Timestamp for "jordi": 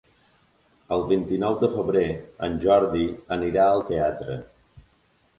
2.63-3.03